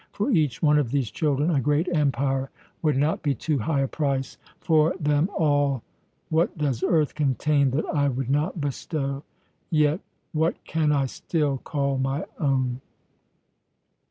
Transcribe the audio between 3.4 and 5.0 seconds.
high a price; for